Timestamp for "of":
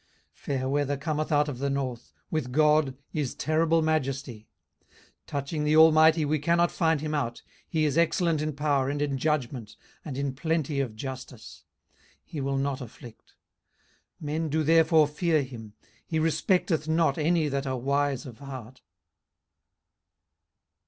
1.47-1.59, 10.79-10.95, 18.25-18.39